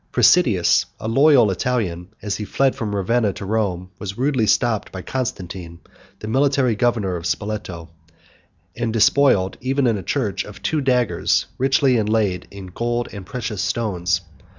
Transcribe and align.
Presidius, 0.11 0.87
a 0.99 1.07
loyal 1.07 1.51
Italian, 1.51 2.07
as 2.23 2.37
he 2.37 2.43
fled 2.43 2.75
from 2.75 2.95
Ravenna 2.95 3.33
to 3.33 3.45
Rome, 3.45 3.91
was 3.99 4.17
rudely 4.17 4.47
stopped 4.47 4.91
by 4.91 5.03
Constantine, 5.03 5.79
the 6.17 6.27
military 6.27 6.73
governor 6.73 7.15
of 7.17 7.27
Spoleto, 7.27 7.87
and 8.75 8.91
despoiled, 8.91 9.57
even 9.61 9.85
in 9.85 9.99
a 9.99 10.01
church, 10.01 10.43
of 10.43 10.63
two 10.63 10.81
daggers 10.81 11.45
richly 11.59 11.97
inlaid 11.99 12.47
with 12.51 12.73
gold 12.73 13.09
and 13.13 13.27
precious 13.27 13.61
stones. 13.61 14.21